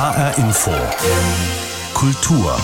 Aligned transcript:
HR 0.00 0.38
Info. 0.38 0.70
Kultur. 1.92 2.56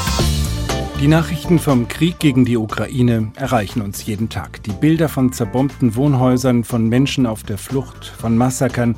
Die 0.99 1.07
Nachrichten 1.07 1.59
vom 1.59 1.87
Krieg 1.87 2.19
gegen 2.19 2.47
die 2.47 2.57
Ukraine 2.57 3.31
erreichen 3.37 3.83
uns 3.83 4.07
jeden 4.07 4.31
Tag. 4.31 4.63
Die 4.63 4.73
Bilder 4.73 5.11
von 5.11 5.35
zerbombten 5.35 5.97
Wohnhäusern, 5.97 6.65
von 6.65 6.89
Menschen 6.89 7.27
auf 7.27 7.43
der 7.43 7.59
Flucht, 7.59 8.07
von 8.07 8.39
Massakern 8.39 8.97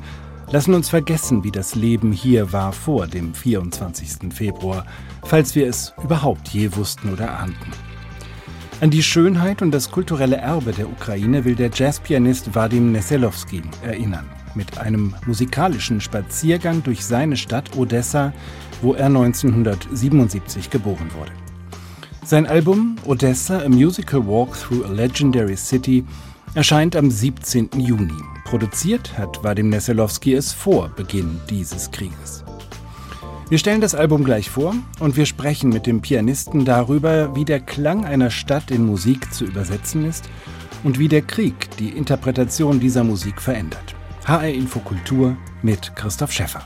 lassen 0.51 0.73
uns 0.73 0.87
vergessen, 0.87 1.43
wie 1.43 1.51
das 1.51 1.75
Leben 1.75 2.13
hier 2.13 2.53
war 2.53 2.71
vor 2.71 3.07
dem 3.07 3.33
24. 3.33 4.33
Februar, 4.33 4.85
falls 5.25 5.53
wir 5.55 5.67
es 5.67 5.93
überhaupt 6.01 6.47
je 6.47 6.73
wussten 6.77 7.11
oder 7.11 7.37
ahnten. 7.37 7.73
An 8.79 8.89
die 8.89 9.03
Schönheit 9.03 9.61
und 9.61 9.71
das 9.71 9.91
kulturelle 9.91 10.37
Erbe 10.37 10.71
der 10.71 10.87
Ukraine 10.87 11.43
will 11.43 11.55
der 11.55 11.71
Jazzpianist 11.73 12.55
Vadim 12.55 12.93
Neselowski 12.93 13.63
erinnern 13.83 14.38
mit 14.55 14.77
einem 14.77 15.15
musikalischen 15.25 16.01
Spaziergang 16.01 16.83
durch 16.83 17.05
seine 17.05 17.37
Stadt 17.37 17.75
Odessa, 17.77 18.33
wo 18.81 18.93
er 18.93 19.07
1977 19.07 20.69
geboren 20.69 21.09
wurde. 21.17 21.31
Sein 22.25 22.45
Album 22.45 22.95
Odessa, 23.05 23.59
a 23.59 23.69
Musical 23.69 24.25
Walk 24.25 24.55
Through 24.55 24.85
a 24.85 24.89
Legendary 24.89 25.57
City 25.57 26.05
erscheint 26.53 26.95
am 26.95 27.09
17. 27.09 27.69
Juni. 27.77 28.21
Produziert 28.45 29.17
hat 29.17 29.43
Vadim 29.43 29.69
Neselowski 29.69 30.33
es 30.33 30.51
vor 30.51 30.89
Beginn 30.95 31.39
dieses 31.49 31.91
Krieges. 31.91 32.43
Wir 33.49 33.57
stellen 33.57 33.81
das 33.81 33.95
Album 33.95 34.23
gleich 34.23 34.49
vor 34.49 34.75
und 34.99 35.17
wir 35.17 35.25
sprechen 35.25 35.69
mit 35.69 35.87
dem 35.87 36.01
Pianisten 36.01 36.65
darüber, 36.65 37.35
wie 37.35 37.45
der 37.45 37.59
Klang 37.59 38.05
einer 38.05 38.29
Stadt 38.29 38.69
in 38.69 38.85
Musik 38.85 39.33
zu 39.33 39.45
übersetzen 39.45 40.05
ist 40.05 40.29
und 40.83 40.99
wie 40.99 41.07
der 41.07 41.23
Krieg 41.23 41.69
die 41.79 41.89
Interpretation 41.89 42.79
dieser 42.79 43.03
Musik 43.03 43.41
verändert. 43.41 43.95
HR 44.29 44.43
Infokultur 44.43 45.35
mit 45.63 45.95
Christoph 45.95 46.31
Schäffer. 46.31 46.61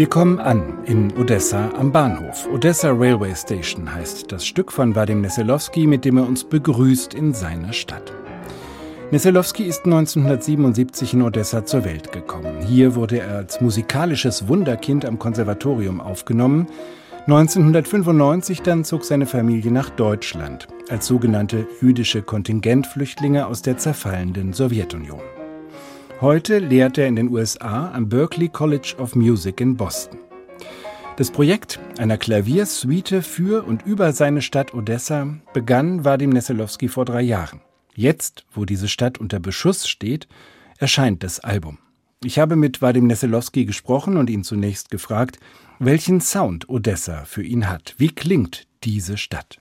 Wir 0.00 0.08
kommen 0.08 0.38
an 0.38 0.78
in 0.86 1.12
Odessa 1.18 1.68
am 1.78 1.92
Bahnhof. 1.92 2.48
Odessa 2.50 2.88
Railway 2.90 3.34
Station 3.34 3.94
heißt 3.94 4.32
das 4.32 4.46
Stück 4.46 4.72
von 4.72 4.94
Vadim 4.94 5.20
Neselowski, 5.20 5.86
mit 5.86 6.06
dem 6.06 6.16
er 6.16 6.26
uns 6.26 6.42
begrüßt 6.42 7.12
in 7.12 7.34
seiner 7.34 7.74
Stadt. 7.74 8.10
Neselowski 9.10 9.64
ist 9.64 9.84
1977 9.84 11.12
in 11.12 11.20
Odessa 11.20 11.66
zur 11.66 11.84
Welt 11.84 12.12
gekommen. 12.12 12.62
Hier 12.66 12.94
wurde 12.94 13.18
er 13.20 13.36
als 13.36 13.60
musikalisches 13.60 14.48
Wunderkind 14.48 15.04
am 15.04 15.18
Konservatorium 15.18 16.00
aufgenommen. 16.00 16.66
1995 17.26 18.62
dann 18.62 18.84
zog 18.84 19.04
seine 19.04 19.26
Familie 19.26 19.70
nach 19.70 19.90
Deutschland 19.90 20.66
als 20.88 21.08
sogenannte 21.08 21.66
jüdische 21.82 22.22
Kontingentflüchtlinge 22.22 23.46
aus 23.46 23.60
der 23.60 23.76
zerfallenden 23.76 24.54
Sowjetunion. 24.54 25.20
Heute 26.20 26.58
lehrt 26.58 26.98
er 26.98 27.06
in 27.06 27.16
den 27.16 27.30
USA 27.30 27.90
am 27.92 28.10
Berklee 28.10 28.50
College 28.50 28.96
of 28.98 29.14
Music 29.14 29.58
in 29.58 29.74
Boston. 29.78 30.18
Das 31.16 31.30
Projekt 31.30 31.80
einer 31.96 32.18
Klaviersuite 32.18 33.22
für 33.22 33.64
und 33.64 33.86
über 33.86 34.12
seine 34.12 34.42
Stadt 34.42 34.74
Odessa 34.74 35.38
begann 35.54 36.04
Vadim 36.04 36.28
Neselowski 36.28 36.88
vor 36.88 37.06
drei 37.06 37.22
Jahren. 37.22 37.62
Jetzt, 37.94 38.44
wo 38.52 38.66
diese 38.66 38.88
Stadt 38.88 39.16
unter 39.16 39.40
Beschuss 39.40 39.88
steht, 39.88 40.28
erscheint 40.76 41.22
das 41.22 41.40
Album. 41.40 41.78
Ich 42.22 42.38
habe 42.38 42.54
mit 42.54 42.82
Vadim 42.82 43.06
Neselowski 43.06 43.64
gesprochen 43.64 44.18
und 44.18 44.28
ihn 44.28 44.44
zunächst 44.44 44.90
gefragt, 44.90 45.38
welchen 45.78 46.20
Sound 46.20 46.68
Odessa 46.68 47.24
für 47.24 47.42
ihn 47.42 47.66
hat. 47.66 47.94
Wie 47.96 48.10
klingt 48.10 48.66
diese 48.84 49.16
Stadt? 49.16 49.59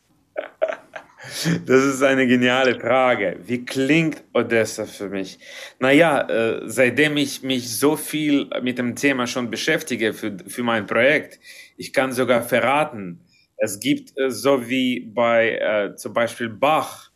Das 1.65 1.83
ist 1.83 2.01
eine 2.01 2.27
geniale 2.27 2.79
Frage. 2.79 3.37
Wie 3.45 3.63
klingt 3.65 4.23
Odessa 4.33 4.85
für 4.85 5.09
mich? 5.09 5.39
Naja, 5.79 6.21
äh, 6.29 6.61
seitdem 6.65 7.17
ich 7.17 7.43
mich 7.43 7.77
so 7.77 7.95
viel 7.95 8.49
mit 8.61 8.77
dem 8.77 8.95
Thema 8.95 9.27
schon 9.27 9.49
beschäftige 9.49 10.13
für, 10.13 10.37
für 10.47 10.63
mein 10.63 10.85
Projekt, 10.85 11.39
ich 11.77 11.93
kann 11.93 12.11
sogar 12.11 12.41
verraten, 12.41 13.21
es 13.57 13.79
gibt 13.79 14.17
äh, 14.17 14.31
so 14.31 14.67
wie 14.69 15.01
bei 15.01 15.57
äh, 15.57 15.95
zum 15.95 16.13
Beispiel 16.13 16.49
Bach, 16.49 17.11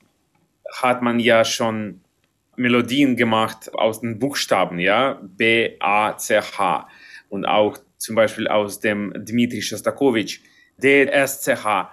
hat 0.82 1.02
man 1.02 1.20
ja 1.20 1.46
schon 1.46 2.02
Melodien 2.56 3.16
gemacht 3.16 3.74
aus 3.74 4.02
den 4.02 4.20
Buchstaben, 4.20 4.80
ja, 4.80 5.20
B, 5.24 5.76
A, 5.80 6.18
C, 6.18 6.40
H. 6.40 6.88
Und 7.30 7.46
auch 7.46 7.78
zum 7.98 8.16
Beispiel 8.16 8.48
aus 8.48 8.80
dem 8.80 9.12
Dmitri 9.16 9.62
Shostakovich, 9.62 10.42
D, 10.78 11.06
S, 11.06 11.42
C, 11.42 11.56
H 11.56 11.92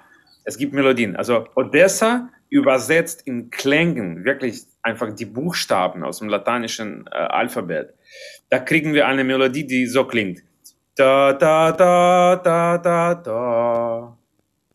es 0.50 0.58
gibt 0.58 0.72
Melodien. 0.72 1.14
Also 1.14 1.46
Odessa 1.54 2.28
übersetzt 2.48 3.22
in 3.24 3.50
Klängen 3.50 4.24
wirklich 4.24 4.62
einfach 4.82 5.14
die 5.14 5.24
Buchstaben 5.24 6.02
aus 6.02 6.18
dem 6.18 6.28
lateinischen 6.28 7.06
äh, 7.06 7.14
Alphabet. 7.14 7.94
Da 8.48 8.58
kriegen 8.58 8.92
wir 8.92 9.06
eine 9.06 9.22
Melodie, 9.22 9.64
die 9.64 9.86
so 9.86 10.04
klingt. 10.04 10.42
Da, 10.96 11.32
da, 11.32 11.70
da, 11.70 12.34
da, 12.36 12.78
da, 12.78 13.14
da. 13.14 14.18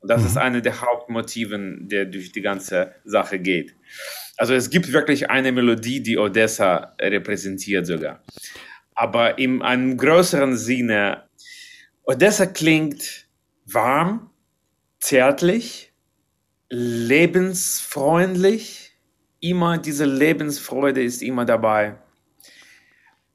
Das 0.01 0.21
mhm. 0.21 0.27
ist 0.27 0.37
eine 0.37 0.61
der 0.61 0.79
Hauptmotiven, 0.79 1.89
der 1.89 2.05
durch 2.05 2.31
die 2.31 2.41
ganze 2.41 2.93
Sache 3.03 3.37
geht. 3.37 3.75
Also 4.37 4.53
es 4.53 4.69
gibt 4.69 4.93
wirklich 4.93 5.29
eine 5.29 5.51
Melodie, 5.51 6.01
die 6.01 6.17
Odessa 6.17 6.95
repräsentiert 7.01 7.85
sogar. 7.85 8.21
Aber 8.93 9.37
in 9.37 9.61
einem 9.61 9.97
größeren 9.97 10.55
Sinne, 10.55 11.23
Odessa 12.05 12.45
klingt 12.45 13.27
warm, 13.65 14.29
zärtlich, 15.05 15.93
lebensfreundlich. 16.69 18.93
Immer 19.39 19.77
diese 19.77 20.05
Lebensfreude 20.05 21.03
ist 21.03 21.21
immer 21.21 21.45
dabei. 21.45 21.97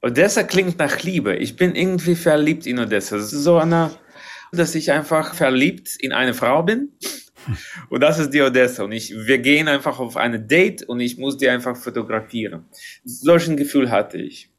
Odessa 0.02 0.42
klingt 0.42 0.78
nach 0.78 1.00
Liebe. 1.02 1.36
Ich 1.36 1.54
bin 1.56 1.76
irgendwie 1.76 2.16
verliebt 2.16 2.66
in 2.66 2.80
Odessa. 2.80 3.20
So 3.20 3.58
eine, 3.58 3.92
dass 4.50 4.74
ich 4.74 4.90
einfach 4.90 5.34
verliebt 5.34 5.94
in 6.00 6.12
eine 6.12 6.34
Frau 6.34 6.64
bin. 6.64 6.88
Und 7.88 8.00
das 8.00 8.18
ist 8.18 8.30
die 8.30 8.42
Odessa. 8.42 8.82
Und 8.82 8.90
ich, 8.90 9.14
wir 9.14 9.38
gehen 9.38 9.68
einfach 9.68 10.00
auf 10.00 10.16
eine 10.16 10.40
Date 10.40 10.82
und 10.82 10.98
ich 10.98 11.18
muss 11.18 11.36
die 11.36 11.48
einfach 11.48 11.76
fotografieren. 11.76 12.64
Solchen 13.04 13.56
Gefühl 13.56 13.92
hatte 13.92 14.18
ich. 14.18 14.49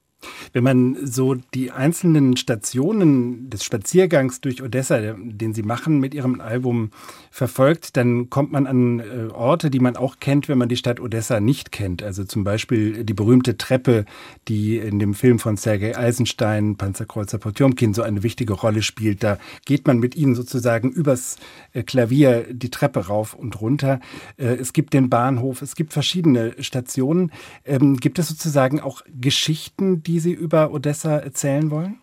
Wenn 0.54 0.64
man 0.64 0.98
so 1.06 1.36
die 1.54 1.72
einzelnen 1.72 2.38
Stationen 2.38 3.50
des 3.50 3.64
Spaziergangs 3.64 4.42
durch 4.42 4.62
Odessa, 4.62 5.00
den 5.18 5.54
Sie 5.54 5.64
machen 5.64 6.00
mit 6.00 6.14
Ihrem 6.14 6.42
Album, 6.42 6.92
verfolgt, 7.34 7.96
dann 7.96 8.30
kommt 8.30 8.52
man 8.52 8.68
an 8.68 9.00
äh, 9.00 9.32
Orte, 9.32 9.70
die 9.72 9.80
man 9.80 9.96
auch 9.96 10.20
kennt, 10.20 10.50
wenn 10.50 10.58
man 10.58 10.68
die 10.68 10.76
Stadt 10.76 11.00
Odessa 11.00 11.40
nicht 11.40 11.72
kennt. 11.72 12.04
Also 12.04 12.26
zum 12.26 12.44
Beispiel 12.44 13.06
die 13.06 13.14
berühmte 13.14 13.58
Treppe, 13.58 14.04
die 14.50 14.78
in 14.78 15.00
dem 15.00 15.14
Film 15.14 15.40
von 15.40 15.56
Sergei 15.56 15.98
Eisenstein, 15.98 16.76
Panzerkreuzer 16.76 17.38
Potjomkin, 17.38 17.94
so 17.94 18.02
eine 18.02 18.22
wichtige 18.22 18.54
Rolle 18.54 18.82
spielt. 18.82 19.24
Da 19.24 19.38
geht 19.66 19.88
man 19.88 20.00
mit 20.00 20.16
ihnen 20.16 20.36
sozusagen 20.36 20.92
übers 20.92 21.38
äh, 21.72 21.84
Klavier 21.84 22.48
die 22.52 22.70
Treppe 22.70 23.08
rauf 23.08 23.34
und 23.34 23.62
runter. 23.62 24.02
Äh, 24.38 24.56
es 24.56 24.74
gibt 24.74 24.94
den 24.94 25.10
Bahnhof, 25.10 25.62
es 25.62 25.76
gibt 25.76 25.94
verschiedene 25.94 26.54
Stationen. 26.60 27.32
Ähm, 27.64 27.96
gibt 27.96 28.20
es 28.20 28.28
sozusagen 28.28 28.82
auch 28.82 29.04
Geschichten, 29.08 30.04
die 30.04 30.20
Sie 30.20 30.34
über 30.34 30.74
Odessa 30.74 31.18
erzählen 31.18 31.72
wollen? 31.72 32.00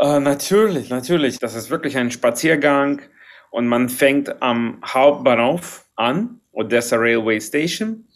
Uh, 0.00 0.18
natürlich, 0.18 0.90
natürlich. 0.90 1.38
Das 1.38 1.54
ist 1.54 1.70
wirklich 1.70 1.96
ein 1.96 2.10
Spaziergang 2.10 3.00
und 3.50 3.66
man 3.66 3.88
fängt 3.88 4.42
am 4.42 4.80
Hauptbahnhof 4.84 5.86
an, 5.96 6.40
Odessa 6.52 6.96
Railway 6.96 7.40
Station. 7.40 8.08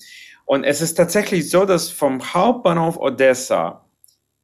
Und 0.44 0.64
es 0.64 0.80
ist 0.80 0.94
tatsächlich 0.94 1.48
so, 1.48 1.64
dass 1.64 1.90
vom 1.90 2.34
Hauptbahnhof 2.34 2.96
Odessa 2.96 3.88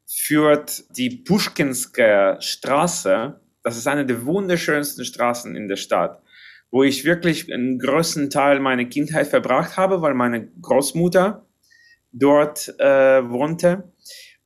führt 0.07 0.85
die 0.97 1.11
Pushkinskaya 1.11 2.41
Straße, 2.41 3.41
das 3.63 3.77
ist 3.77 3.87
eine 3.87 4.07
der 4.07 4.25
wunderschönsten 4.25 5.05
Straßen 5.05 5.55
in 5.55 5.69
der 5.69 5.77
Stadt, 5.77 6.23
wo 6.71 6.83
ich 6.83 7.05
wirklich 7.05 7.53
einen 7.53 7.79
größten 7.79 8.31
Teil 8.31 8.61
meiner 8.61 8.87
Kindheit 8.87 9.27
verbracht 9.27 9.77
habe, 9.77 10.01
weil 10.01 10.15
meine 10.15 10.49
Großmutter 10.63 11.47
dort 12.13 12.75
äh, 12.79 13.29
wohnte. 13.29 13.93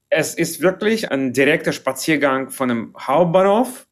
Es 0.09 0.35
ist 0.35 0.61
wirklich 0.61 1.11
ein 1.11 1.33
direkter 1.33 1.73
Spaziergang 1.73 2.51
von 2.51 2.69
dem 2.69 2.95
Hauptbahnhof 2.99 3.87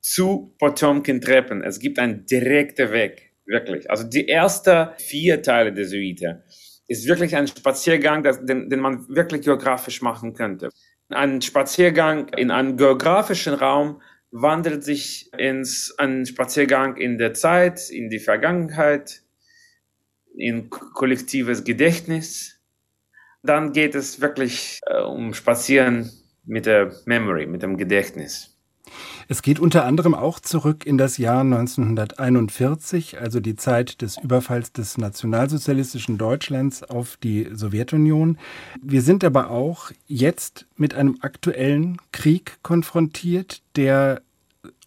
zu 0.00 0.54
Potomkin-Treppen. 0.58 1.62
Es 1.62 1.78
gibt 1.80 1.98
einen 1.98 2.26
direkten 2.26 2.92
Weg, 2.92 3.32
wirklich. 3.46 3.90
Also 3.90 4.04
die 4.04 4.28
ersten 4.28 4.88
vier 4.98 5.42
Teile 5.42 5.72
der 5.72 5.86
Suite 5.86 6.42
ist 6.86 7.06
wirklich 7.06 7.36
ein 7.36 7.46
Spaziergang, 7.46 8.22
das, 8.22 8.44
den, 8.44 8.70
den 8.70 8.80
man 8.80 9.06
wirklich 9.08 9.42
geografisch 9.42 10.00
machen 10.02 10.32
könnte. 10.32 10.70
Ein 11.10 11.42
Spaziergang 11.42 12.28
in 12.28 12.50
einem 12.50 12.76
geografischen 12.76 13.54
Raum 13.54 14.00
wandelt 14.30 14.84
sich 14.84 15.30
ins 15.38 15.94
ein 15.98 16.26
Spaziergang 16.26 16.96
in 16.96 17.18
der 17.18 17.34
Zeit, 17.34 17.90
in 17.90 18.10
die 18.10 18.18
Vergangenheit, 18.18 19.22
in 20.36 20.68
kollektives 20.70 21.64
Gedächtnis. 21.64 22.60
Dann 23.42 23.72
geht 23.72 23.94
es 23.94 24.20
wirklich 24.20 24.80
äh, 24.86 25.02
um 25.02 25.32
Spazieren 25.32 26.10
mit 26.44 26.66
der 26.66 26.92
Memory, 27.06 27.46
mit 27.46 27.62
dem 27.62 27.76
Gedächtnis. 27.76 28.57
Es 29.30 29.42
geht 29.42 29.60
unter 29.60 29.84
anderem 29.84 30.14
auch 30.14 30.40
zurück 30.40 30.86
in 30.86 30.96
das 30.96 31.18
Jahr 31.18 31.42
1941, 31.42 33.20
also 33.20 33.40
die 33.40 33.56
Zeit 33.56 34.00
des 34.00 34.16
Überfalls 34.16 34.72
des 34.72 34.96
nationalsozialistischen 34.96 36.16
Deutschlands 36.16 36.82
auf 36.82 37.18
die 37.18 37.46
Sowjetunion. 37.52 38.38
Wir 38.82 39.02
sind 39.02 39.22
aber 39.24 39.50
auch 39.50 39.90
jetzt 40.06 40.66
mit 40.76 40.94
einem 40.94 41.18
aktuellen 41.20 41.98
Krieg 42.10 42.56
konfrontiert, 42.62 43.60
der 43.76 44.22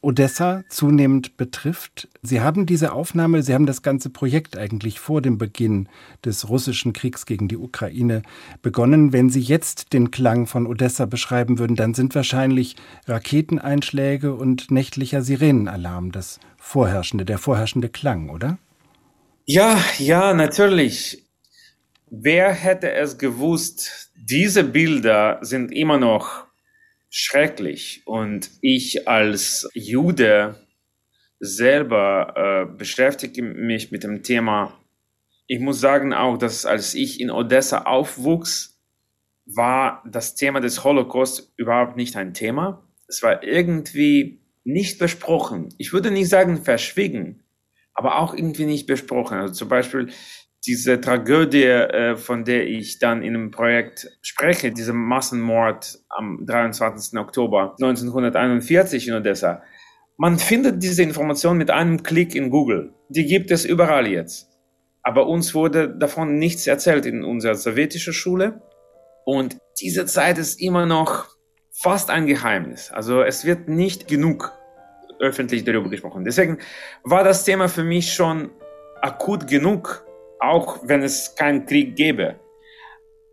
Odessa 0.01 0.63
zunehmend 0.67 1.37
betrifft. 1.37 2.09
Sie 2.23 2.41
haben 2.41 2.65
diese 2.65 2.91
Aufnahme, 2.93 3.43
Sie 3.43 3.53
haben 3.53 3.67
das 3.67 3.83
ganze 3.83 4.09
Projekt 4.09 4.57
eigentlich 4.57 4.99
vor 4.99 5.21
dem 5.21 5.37
Beginn 5.37 5.87
des 6.25 6.49
russischen 6.49 6.91
Kriegs 6.91 7.27
gegen 7.27 7.47
die 7.47 7.57
Ukraine 7.57 8.23
begonnen. 8.63 9.13
Wenn 9.13 9.29
Sie 9.29 9.41
jetzt 9.41 9.93
den 9.93 10.09
Klang 10.09 10.47
von 10.47 10.65
Odessa 10.65 11.05
beschreiben 11.05 11.59
würden, 11.59 11.75
dann 11.75 11.93
sind 11.93 12.15
wahrscheinlich 12.15 12.75
Raketeneinschläge 13.07 14.33
und 14.33 14.71
nächtlicher 14.71 15.21
Sirenenalarm 15.21 16.11
das 16.11 16.39
vorherrschende, 16.57 17.25
der 17.25 17.37
vorherrschende 17.37 17.89
Klang, 17.89 18.29
oder? 18.29 18.57
Ja, 19.45 19.77
ja, 19.99 20.33
natürlich. 20.33 21.27
Wer 22.09 22.51
hätte 22.51 22.91
es 22.91 23.17
gewusst? 23.17 24.11
Diese 24.15 24.63
Bilder 24.63 25.37
sind 25.41 25.71
immer 25.71 25.97
noch 25.97 26.50
schrecklich. 27.11 28.01
Und 28.05 28.49
ich 28.61 29.07
als 29.07 29.69
Jude 29.75 30.55
selber 31.39 32.33
äh, 32.71 32.77
beschäftige 32.77 33.43
mich 33.43 33.91
mit 33.91 34.03
dem 34.03 34.23
Thema. 34.23 34.79
Ich 35.45 35.59
muss 35.59 35.79
sagen 35.79 36.13
auch, 36.13 36.37
dass 36.37 36.65
als 36.65 36.95
ich 36.95 37.19
in 37.19 37.29
Odessa 37.29 37.83
aufwuchs, 37.83 38.71
war 39.45 40.03
das 40.09 40.35
Thema 40.35 40.61
des 40.61 40.83
Holocaust 40.83 41.51
überhaupt 41.57 41.97
nicht 41.97 42.15
ein 42.15 42.33
Thema. 42.33 42.87
Es 43.07 43.21
war 43.21 43.43
irgendwie 43.43 44.39
nicht 44.63 44.99
besprochen. 44.99 45.73
Ich 45.77 45.93
würde 45.93 46.11
nicht 46.11 46.29
sagen 46.29 46.63
verschwiegen, 46.63 47.43
aber 47.93 48.19
auch 48.19 48.33
irgendwie 48.33 48.65
nicht 48.65 48.85
besprochen. 48.85 49.37
Also 49.37 49.53
zum 49.53 49.67
Beispiel 49.67 50.09
diese 50.65 51.01
Tragödie, 51.01 51.63
äh, 51.63 52.15
von 52.15 52.45
der 52.45 52.67
ich 52.67 52.99
dann 52.99 53.23
in 53.23 53.35
einem 53.35 53.51
Projekt 53.51 54.07
spreche, 54.21 54.71
dieser 54.71 54.93
Massenmord 54.93 55.99
am 56.09 56.45
23. 56.45 57.19
Oktober 57.19 57.75
1941 57.79 59.07
in 59.07 59.15
Odessa. 59.15 59.63
Man 60.17 60.37
findet 60.37 60.83
diese 60.83 61.01
Information 61.01 61.57
mit 61.57 61.71
einem 61.71 62.03
Klick 62.03 62.35
in 62.35 62.51
Google. 62.51 62.93
Die 63.09 63.25
gibt 63.25 63.49
es 63.49 63.65
überall 63.65 64.07
jetzt. 64.07 64.49
Aber 65.03 65.27
uns 65.27 65.55
wurde 65.55 65.89
davon 65.89 66.37
nichts 66.37 66.67
erzählt 66.67 67.07
in 67.07 67.23
unserer 67.23 67.55
sowjetischen 67.55 68.13
Schule. 68.13 68.61
Und 69.25 69.57
diese 69.81 70.05
Zeit 70.05 70.37
ist 70.37 70.61
immer 70.61 70.85
noch 70.85 71.27
fast 71.71 72.11
ein 72.11 72.27
Geheimnis. 72.27 72.91
Also 72.91 73.23
es 73.23 73.45
wird 73.45 73.67
nicht 73.67 74.07
genug 74.07 74.51
öffentlich 75.19 75.63
darüber 75.63 75.89
gesprochen. 75.89 76.23
Deswegen 76.23 76.59
war 77.03 77.23
das 77.23 77.43
Thema 77.43 77.67
für 77.67 77.83
mich 77.83 78.13
schon 78.13 78.51
akut 79.01 79.47
genug, 79.47 80.05
auch 80.41 80.79
wenn 80.83 81.03
es 81.03 81.35
keinen 81.35 81.65
Krieg 81.65 81.95
gäbe. 81.95 82.39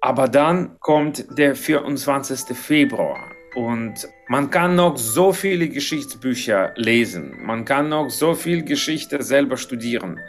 Aber 0.01 0.29
dann 0.29 0.79
kommt 0.81 1.27
der 1.37 1.57
24. 1.57 2.57
Februar 2.57 3.31
und 3.57 4.07
man 4.29 4.51
kann 4.51 4.77
noch 4.77 4.97
so 4.97 5.33
viele 5.33 5.69
Geschichtsbücher 5.69 6.75
lesen, 6.77 7.35
man 7.43 7.65
kann 7.65 7.89
noch 7.89 8.11
so 8.11 8.35
viel 8.35 8.63
Geschichte 8.63 9.23
selber 9.23 9.57
studieren. 9.57 10.21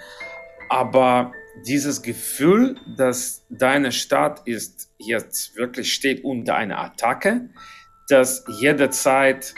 Aber 0.69 1.33
dieses 1.67 2.01
Gefühl, 2.01 2.77
dass 2.97 3.45
deine 3.49 3.91
Stadt 3.91 4.41
ist 4.47 4.89
jetzt 4.97 5.55
wirklich 5.55 5.93
steht 5.93 6.23
unter 6.23 6.55
einer 6.55 6.79
Attacke, 6.79 7.49
dass 8.07 8.43
jederzeit 8.59 9.53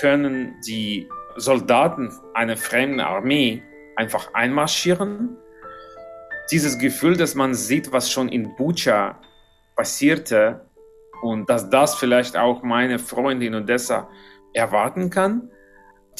können 0.00 0.54
die 0.66 1.08
Soldaten 1.36 2.10
einer 2.34 2.56
fremden 2.56 3.00
Armee 3.00 3.62
einfach 3.96 4.32
einmarschieren 4.32 5.36
dieses 6.50 6.78
Gefühl, 6.78 7.16
dass 7.16 7.34
man 7.34 7.54
sieht, 7.54 7.92
was 7.92 8.10
schon 8.10 8.28
in 8.28 8.54
Bucha 8.56 9.20
passierte 9.74 10.66
und 11.22 11.48
dass 11.48 11.70
das 11.70 11.94
vielleicht 11.94 12.36
auch 12.36 12.62
meine 12.62 12.98
Freundin 12.98 13.54
Odessa 13.54 14.08
erwarten 14.52 15.10
kann. 15.10 15.50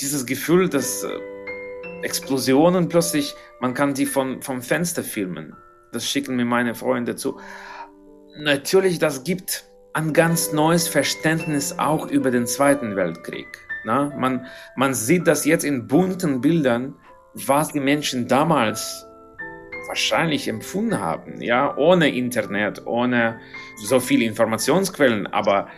Dieses 0.01 0.27
Gefühl, 0.27 0.69
dass 0.69 1.05
äh, 1.05 1.09
Explosionen 2.03 2.89
plötzlich, 2.89 3.35
man 3.61 3.75
kann 3.75 3.95
die 3.95 4.07
von, 4.07 4.43
vom 4.43 4.63
Fenster 4.63 5.03
filmen. 5.03 5.57
Das 5.93 6.07
schicken 6.07 6.37
mir 6.37 6.45
meine 6.45 6.75
Freunde 6.75 7.17
zu. 7.17 7.39
Natürlich, 8.39 8.99
das 8.99 9.25
gibt 9.25 9.65
ein 9.95 10.13
ganz 10.13 10.53
neues 10.53 10.89
Verständnis 10.89 11.79
auch 11.79 12.09
über 12.09 12.31
den 12.31 12.47
Zweiten 12.47 12.97
Weltkrieg. 12.97 13.47
Na? 13.85 14.13
Man, 14.19 14.47
man 14.75 14.93
sieht 14.93 15.27
das 15.27 15.47
jetzt 15.47 15.65
in 15.65 15.87
bunten 15.87 16.43
Bildern, 16.43 16.97
was 17.33 17.69
die 17.73 17.81
Menschen 17.81 18.29
damals 18.29 19.06
wahrscheinlich 19.89 20.49
empfunden 20.49 21.01
haben, 21.01 21.41
ja, 21.41 21.77
ohne 21.77 22.09
Internet, 22.09 22.87
ohne 22.87 23.41
so 23.77 24.01
viele 24.01 24.25
Informationsquellen, 24.25 25.27
aber 25.27 25.69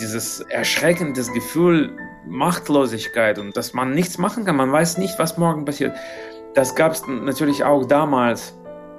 dieses 0.00 0.40
erschreckende 0.40 1.22
Gefühl 1.32 1.96
Machtlosigkeit 2.28 3.38
und 3.38 3.56
dass 3.56 3.72
man 3.72 3.92
nichts 3.92 4.18
machen 4.18 4.44
kann, 4.44 4.56
man 4.56 4.72
weiß 4.72 4.98
nicht, 4.98 5.18
was 5.18 5.38
morgen 5.38 5.64
passiert. 5.64 5.96
Das 6.54 6.74
gab 6.74 6.92
es 6.92 7.06
natürlich 7.06 7.64
auch 7.64 7.86
damals. 7.86 8.58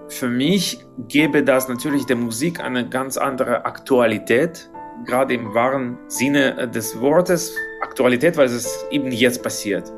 Für 0.09 0.29
mich 0.29 0.85
gäbe 1.09 1.43
das 1.43 1.67
natürlich 1.67 2.05
der 2.05 2.15
Musik 2.15 2.61
eine 2.61 2.87
ganz 2.87 3.17
andere 3.17 3.65
Aktualität, 3.65 4.69
gerade 5.05 5.33
im 5.33 5.53
wahren 5.53 5.97
Sinne 6.07 6.69
des 6.69 6.99
Wortes. 7.01 7.53
Aktualität, 7.81 8.37
weil 8.37 8.45
es 8.45 8.85
eben 8.89 9.11
jetzt 9.11 9.43
passiert. 9.43 9.91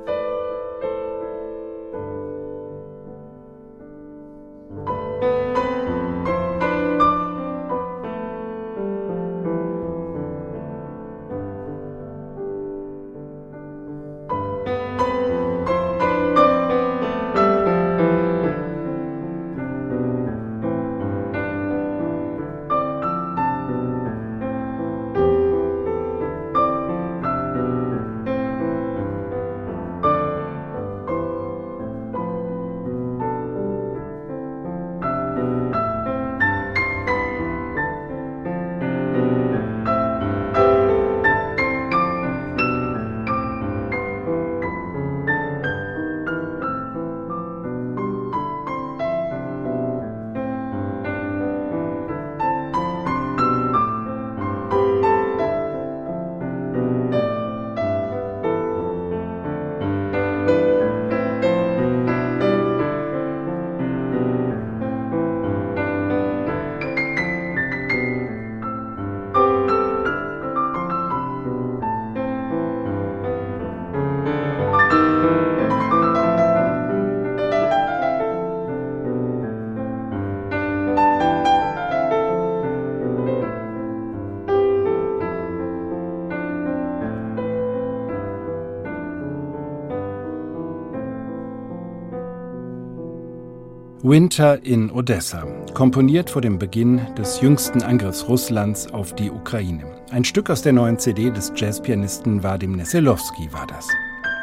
Winter 94.09 94.65
in 94.65 94.89
Odessa, 94.89 95.45
komponiert 95.75 96.31
vor 96.31 96.41
dem 96.41 96.57
Beginn 96.57 96.99
des 97.13 97.41
jüngsten 97.41 97.83
Angriffs 97.83 98.27
Russlands 98.27 98.87
auf 98.87 99.13
die 99.13 99.29
Ukraine. 99.29 99.85
Ein 100.09 100.25
Stück 100.25 100.49
aus 100.49 100.63
der 100.63 100.73
neuen 100.73 100.97
CD 100.97 101.29
des 101.29 101.53
Jazzpianisten 101.55 102.41
Vadim 102.41 102.71
Nesselowski 102.71 103.53
war 103.53 103.67
das. 103.67 103.87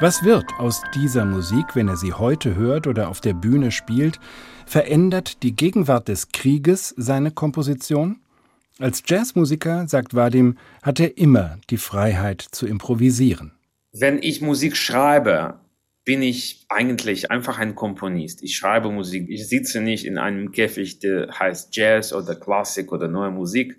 Was 0.00 0.22
wird 0.22 0.44
aus 0.58 0.84
dieser 0.94 1.24
Musik, 1.24 1.74
wenn 1.74 1.88
er 1.88 1.96
sie 1.96 2.12
heute 2.12 2.54
hört 2.54 2.86
oder 2.86 3.08
auf 3.08 3.20
der 3.20 3.34
Bühne 3.34 3.72
spielt? 3.72 4.20
Verändert 4.66 5.42
die 5.42 5.56
Gegenwart 5.56 6.06
des 6.06 6.28
Krieges 6.28 6.94
seine 6.96 7.32
Komposition? 7.32 8.20
Als 8.78 9.02
Jazzmusiker, 9.04 9.88
sagt 9.88 10.14
Vadim, 10.14 10.58
hat 10.80 11.00
er 11.00 11.18
immer 11.18 11.58
die 11.70 11.78
Freiheit 11.78 12.40
zu 12.40 12.68
improvisieren. 12.68 13.50
Wenn 13.90 14.22
ich 14.22 14.40
Musik 14.40 14.76
schreibe, 14.76 15.54
bin 16.06 16.22
ich 16.22 16.64
eigentlich 16.68 17.32
einfach 17.32 17.58
ein 17.58 17.74
Komponist. 17.74 18.40
Ich 18.44 18.56
schreibe 18.56 18.90
Musik. 18.90 19.28
Ich 19.28 19.48
sitze 19.48 19.80
nicht 19.80 20.06
in 20.06 20.18
einem 20.18 20.52
Käfig, 20.52 21.00
der 21.00 21.36
heißt 21.36 21.74
Jazz 21.76 22.12
oder 22.12 22.36
Klassik 22.36 22.92
oder 22.92 23.08
neue 23.08 23.32
Musik. 23.32 23.76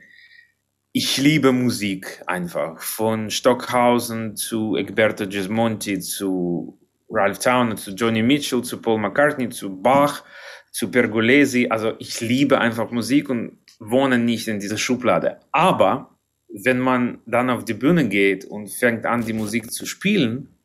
Ich 0.91 1.17
liebe 1.17 1.53
Musik 1.53 2.22
einfach. 2.27 2.81
Von 2.81 3.29
Stockhausen 3.29 4.36
zu 4.36 4.75
Egberto 4.75 5.25
Gismonti 5.25 6.01
zu 6.01 6.77
Ralph 7.10 7.39
Towner 7.39 7.77
zu 7.77 7.91
Johnny 7.91 8.22
Mitchell 8.22 8.62
zu 8.62 8.81
Paul 8.81 9.00
McCartney 9.00 9.48
zu 9.48 9.81
Bach 9.81 10.25
zu 10.72 10.91
Pergolesi. 10.91 11.67
Also 11.69 11.93
ich 11.98 12.19
liebe 12.19 12.60
einfach 12.60 12.91
Musik 12.91 13.29
und 13.29 13.57
wohne 13.79 14.19
nicht 14.19 14.50
in 14.50 14.60
dieser 14.60 14.77
Schublade. 14.77 15.39
Aber 15.53 16.19
wenn 16.50 16.79
man 16.79 17.19
dann 17.25 17.50
auf 17.50 17.63
die 17.63 17.74
Bühne 17.74 18.10
geht 18.10 18.43
und 18.43 18.67
fängt 18.67 19.05
an, 19.05 19.24
die 19.24 19.31
Musik 19.31 19.72
zu 19.72 19.86
spielen, 19.86 20.57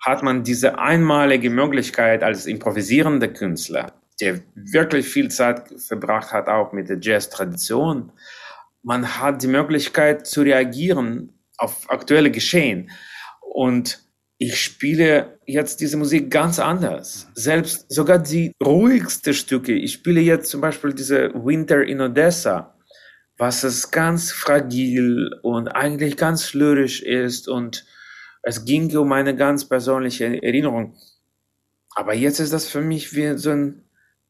hat 0.00 0.22
man 0.22 0.44
diese 0.44 0.78
einmalige 0.78 1.50
Möglichkeit 1.50 2.22
als 2.22 2.46
improvisierender 2.46 3.28
Künstler, 3.28 3.92
der 4.20 4.40
wirklich 4.54 5.06
viel 5.08 5.28
Zeit 5.30 5.62
verbracht 5.80 6.32
hat, 6.32 6.48
auch 6.48 6.72
mit 6.72 6.88
der 6.88 6.98
Jazz-Tradition. 7.00 8.12
Man 8.82 9.18
hat 9.18 9.42
die 9.42 9.48
Möglichkeit 9.48 10.26
zu 10.26 10.42
reagieren 10.42 11.32
auf 11.56 11.90
aktuelle 11.90 12.30
Geschehen. 12.30 12.90
Und 13.40 14.00
ich 14.38 14.60
spiele 14.60 15.40
jetzt 15.46 15.80
diese 15.80 15.96
Musik 15.96 16.30
ganz 16.30 16.60
anders. 16.60 17.28
Selbst 17.34 17.92
sogar 17.92 18.20
die 18.20 18.52
ruhigsten 18.64 19.34
Stücke. 19.34 19.72
Ich 19.72 19.94
spiele 19.94 20.20
jetzt 20.20 20.48
zum 20.48 20.60
Beispiel 20.60 20.92
diese 20.92 21.34
Winter 21.34 21.84
in 21.84 22.00
Odessa, 22.00 22.78
was 23.36 23.64
es 23.64 23.90
ganz 23.90 24.30
fragil 24.30 25.30
und 25.42 25.68
eigentlich 25.68 26.16
ganz 26.16 26.54
lyrisch 26.54 27.02
ist 27.02 27.48
und 27.48 27.84
es 28.42 28.64
ging 28.64 28.94
um 28.96 29.12
eine 29.12 29.34
ganz 29.36 29.68
persönliche 29.68 30.42
Erinnerung. 30.42 30.94
Aber 31.94 32.14
jetzt 32.14 32.40
ist 32.40 32.52
das 32.52 32.68
für 32.68 32.80
mich 32.80 33.14
wie 33.14 33.36
so 33.36 33.50
ein, 33.50 33.82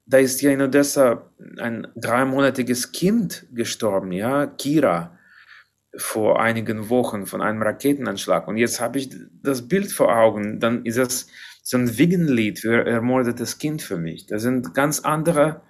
da 0.07 0.19
ist 0.19 0.41
ja 0.41 0.51
in 0.51 0.63
Odessa 0.63 1.31
ein 1.59 1.87
dreimonatiges 1.97 2.93
Kind 2.93 3.47
gestorben, 3.53 4.13
ja, 4.13 4.47
Kira, 4.47 5.19
vor 5.97 6.41
einigen 6.41 6.89
Wochen 6.89 7.27
von 7.27 7.43
einem 7.43 7.63
Raketenanschlag. 7.63 8.49
Und 8.49 8.57
jetzt 8.57 8.81
habe 8.81 8.99
ich 8.99 9.11
das 9.43 9.69
Bild 9.69 9.91
vor 9.91 10.15
Augen. 10.15 10.61
Dann 10.61 10.85
ist 10.85 10.99
das 10.99 11.29
so 11.63 11.77
ein 11.77 11.99
Wiegenlied 11.99 12.61
für 12.61 12.87
ermordetes 12.87 13.59
Kind 13.59 13.83
für 13.83 13.99
mich. 13.99 14.27
Das 14.27 14.43
sind 14.43 14.75
ganz 14.75 15.01
andere 15.01 15.63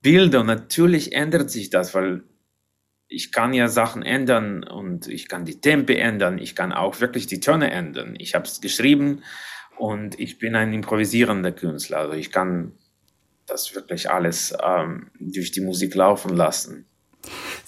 Bilder. 0.00 0.40
Und 0.40 0.46
natürlich 0.46 1.12
ändert 1.12 1.50
sich 1.50 1.70
das, 1.70 1.94
weil 1.94 2.22
ich 3.12 3.30
kann 3.30 3.52
ja 3.52 3.68
Sachen 3.68 4.02
ändern 4.02 4.64
und 4.64 5.06
ich 5.06 5.28
kann 5.28 5.44
die 5.44 5.60
Tempe 5.60 5.98
ändern, 5.98 6.38
ich 6.38 6.56
kann 6.56 6.72
auch 6.72 7.00
wirklich 7.00 7.26
die 7.26 7.40
Töne 7.40 7.70
ändern. 7.70 8.14
Ich 8.18 8.34
habe 8.34 8.46
es 8.46 8.60
geschrieben 8.60 9.22
und 9.76 10.18
ich 10.18 10.38
bin 10.38 10.54
ein 10.54 10.72
improvisierender 10.72 11.52
Künstler. 11.52 11.98
Also 11.98 12.14
ich 12.14 12.32
kann 12.32 12.72
das 13.46 13.74
wirklich 13.74 14.10
alles 14.10 14.54
ähm, 14.62 15.10
durch 15.18 15.52
die 15.52 15.60
Musik 15.60 15.94
laufen 15.94 16.34
lassen. 16.34 16.86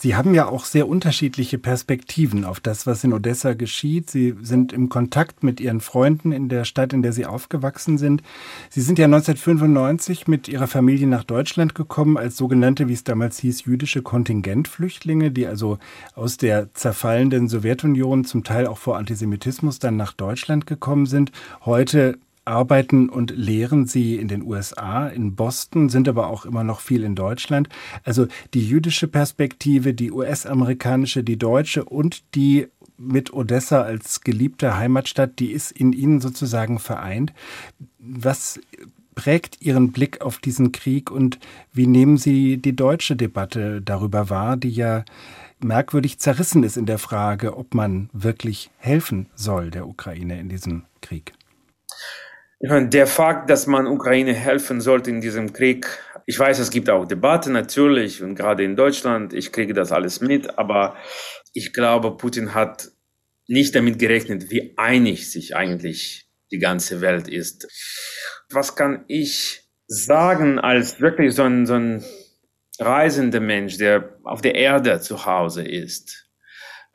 Sie 0.05 0.17
haben 0.17 0.35
ja 0.35 0.47
auch 0.47 0.67
sehr 0.67 0.87
unterschiedliche 0.87 1.57
Perspektiven 1.57 2.45
auf 2.45 2.61
das, 2.61 2.87
was 2.87 3.05
in 3.05 3.15
Odessa 3.15 3.55
geschieht. 3.55 4.11
Sie 4.11 4.35
sind 4.43 4.71
im 4.75 4.91
Kontakt 4.91 5.43
mit 5.43 5.63
Ihren 5.63 5.81
Freunden 5.81 6.31
in 6.31 6.51
der 6.51 6.67
Stadt, 6.67 6.93
in 6.93 7.01
der 7.01 7.15
Sie 7.15 7.25
aufgewachsen 7.25 7.97
sind. 7.97 8.23
Sie 8.69 8.83
sind 8.83 8.99
ja 8.99 9.07
1995 9.07 10.29
mit 10.29 10.47
Ihrer 10.47 10.67
Familie 10.67 11.07
nach 11.07 11.25
Deutschland 11.25 11.75
gekommen 11.75 12.19
als 12.19 12.37
sogenannte, 12.37 12.87
wie 12.87 12.93
es 12.93 13.05
damals 13.05 13.39
hieß, 13.39 13.65
jüdische 13.65 14.03
Kontingentflüchtlinge, 14.03 15.31
die 15.31 15.47
also 15.47 15.79
aus 16.15 16.37
der 16.37 16.75
zerfallenden 16.75 17.49
Sowjetunion 17.49 18.27
zum 18.27 18.45
Teil 18.45 18.67
auch 18.67 18.77
vor 18.77 18.99
Antisemitismus 18.99 19.79
dann 19.79 19.97
nach 19.97 20.13
Deutschland 20.13 20.67
gekommen 20.67 21.07
sind. 21.07 21.33
Heute 21.65 22.19
arbeiten 22.45 23.09
und 23.09 23.31
lehren 23.31 23.87
sie 23.87 24.17
in 24.17 24.29
den 24.29 24.43
USA, 24.43 25.09
in 25.09 25.35
Boston, 25.35 25.89
sind 25.89 26.09
aber 26.09 26.29
auch 26.29 26.45
immer 26.45 26.65
noch 26.65 26.81
viel 26.81 27.03
in 27.03 27.15
Deutschland. 27.15 27.69
Also 28.03 28.27
die 28.53 28.67
jüdische 28.67 29.09
Perspektive, 29.09 29.95
die 29.95 30.13
US-amerikanische, 30.13 31.25
die 31.25 31.39
deutsche 31.39 31.85
und 31.85 32.23
die 32.35 32.69
mit 32.97 33.33
Odessa 33.33 33.83
als 33.83 34.21
geliebte 34.21 34.77
Heimatstadt, 34.77 35.39
die 35.39 35.53
ist 35.53 35.73
in 35.73 35.93
Ihnen 35.93 36.21
sozusagen 36.21 36.79
vereint. 36.79 37.33
Was 37.99 38.61
prägt 39.15 39.63
Ihren 39.63 39.93
Blick 39.93 40.21
auf 40.21 40.39
diesen 40.39 40.73
Krieg 40.73 41.11
und 41.11 41.39
wie 41.73 41.87
nehmen 41.87 42.19
Sie 42.19 42.59
die 42.59 42.77
deutsche 42.77 43.17
Debatte 43.17 43.81
darüber 43.83 44.31
wahr, 44.31 44.57
die 44.57 44.71
ja 44.71 45.05
merkwürdig 45.61 46.19
zerrissen 46.19 46.63
ist 46.63 46.77
in 46.77 46.87
der 46.87 46.99
Frage, 46.99 47.57
ob 47.57 47.75
man 47.75 48.11
wirklich 48.13 48.71
helfen 48.77 49.27
soll 49.35 49.71
der 49.71 49.89
Ukraine 49.89 50.39
in 50.39 50.49
diesem 50.49 50.85
Krieg? 51.01 51.33
Der 52.67 53.07
Fakt, 53.07 53.51
dass 53.51 53.67
man 53.67 53.87
Ukraine 53.87 54.33
helfen 54.33 54.81
sollte 54.81 55.11
in 55.11 55.21
diesem 55.21 55.53
Krieg, 55.53 55.87
ich 56.25 56.39
weiß, 56.39 56.59
es 56.61 56.71
gibt 56.71 56.89
auch 56.89 57.05
Debatten 57.05 57.53
natürlich 57.53 58.23
und 58.23 58.37
gerade 58.37 58.65
in 58.65 58.75
Deutschland, 58.75 59.35
ich 59.35 59.53
kriege 59.53 59.75
das 59.75 59.93
alles 59.93 60.23
mit, 60.23 60.59
aber 60.59 60.97
ich 61.53 61.75
glaube, 61.75 62.17
Putin 62.17 62.55
hat 62.55 62.89
nicht 63.47 63.75
damit 63.75 63.99
gerechnet, 63.99 64.51
wie 64.51 64.73
einig 64.79 65.31
sich 65.31 65.55
eigentlich 65.55 66.27
die 66.53 66.59
ganze 66.59 67.03
Welt 67.03 67.29
ist. 67.29 67.69
Was 68.51 68.77
kann 68.77 69.05
ich 69.09 69.69
sagen 69.87 70.59
als 70.59 71.03
wirklich 71.03 71.35
so 71.35 71.43
ein, 71.43 71.67
so 71.67 71.75
ein 71.75 72.03
reisender 72.79 73.41
Mensch, 73.41 73.77
der 73.77 74.17
auf 74.25 74.41
der 74.41 74.55
Erde 74.55 75.01
zu 75.01 75.27
Hause 75.27 75.69
ist? 75.69 76.31